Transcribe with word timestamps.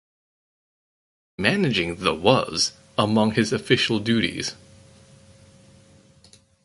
Managing 1.37 1.97
the 1.97 2.15
was 2.15 2.73
among 2.97 3.33
his 3.33 3.53
official 3.53 3.99
duties. 3.99 4.55